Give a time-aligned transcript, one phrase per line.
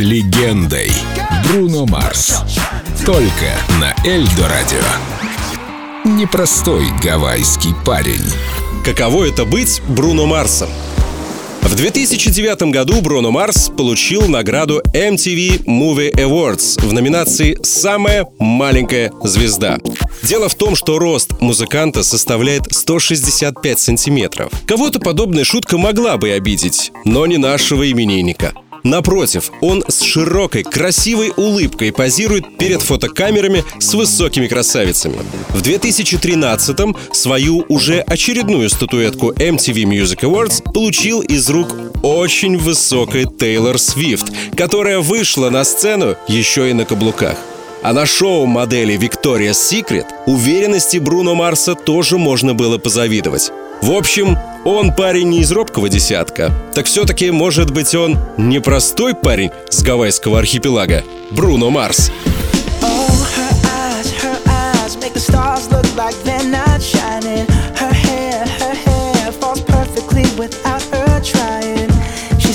[0.00, 0.90] легендой.
[1.44, 2.42] Бруно Марс.
[3.04, 4.78] Только на Эльдо Радио.
[6.04, 8.24] Непростой гавайский парень.
[8.84, 10.70] Каково это быть Бруно Марсом?
[11.62, 19.78] В 2009 году Бруно Марс получил награду MTV Movie Awards в номинации «Самая маленькая звезда».
[20.22, 24.50] Дело в том, что рост музыканта составляет 165 сантиметров.
[24.66, 28.54] Кого-то подобная шутка могла бы обидеть, но не нашего именинника.
[28.82, 35.18] Напротив, он с широкой, красивой улыбкой позирует перед фотокамерами с высокими красавицами.
[35.50, 41.68] В 2013-м свою уже очередную статуэтку MTV Music Awards получил из рук
[42.02, 47.36] очень высокой Тейлор Свифт, которая вышла на сцену еще и на каблуках.
[47.82, 53.52] А на шоу модели Victoria's Secret уверенности Бруно Марса тоже можно было позавидовать.
[53.82, 56.52] В общем, он парень не из робкого десятка.
[56.74, 61.02] Так все-таки, может быть, он непростой парень с гавайского архипелага.
[61.30, 62.10] Бруно Марс.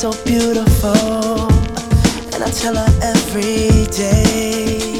[0.00, 1.46] so beautiful,
[2.32, 4.99] and I tell her every day.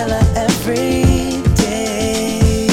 [0.00, 2.68] every day.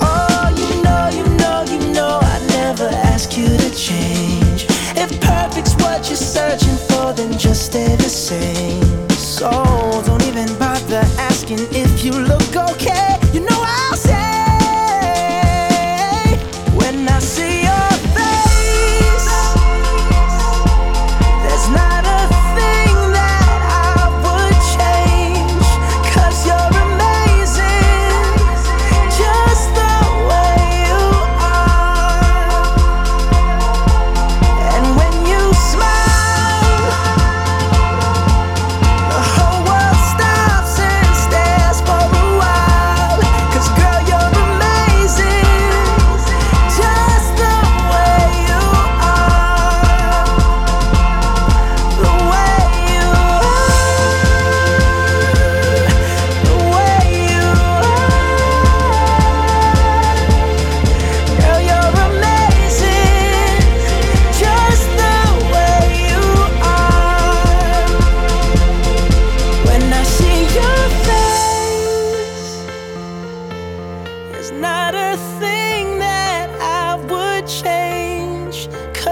[0.00, 4.66] Oh, you know, you know, you know, I never ask you to change.
[4.96, 8.67] If perfect's what you're searching for, then just stay the same.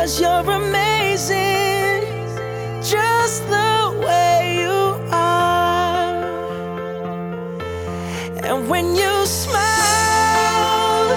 [0.05, 2.01] Cause you're amazing,
[2.81, 6.23] just the way you are.
[8.43, 11.07] And when you smile,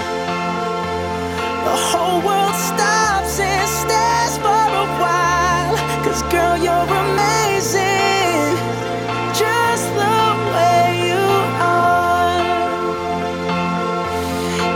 [1.64, 5.76] the whole world stops and stares for a while.
[6.04, 8.56] Cause girl, you're amazing,
[9.32, 10.18] just the
[10.54, 11.24] way you
[11.62, 12.42] are.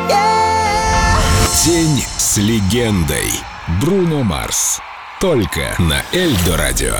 [0.08, 1.18] Yeah.
[1.64, 3.30] День с легендой.
[3.79, 4.81] Бруно Марс.
[5.21, 6.95] Только на Эльдо Радио.